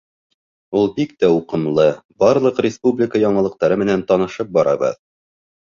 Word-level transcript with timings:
Ул 0.79 0.87
бик 0.95 1.13
тә 1.23 1.29
уҡымлы, 1.33 1.85
барлыҡ 2.25 2.65
республика 2.69 3.25
яңылыҡтары 3.27 3.79
менән 3.85 4.09
танышып 4.13 4.53
барабыҙ. 4.59 5.03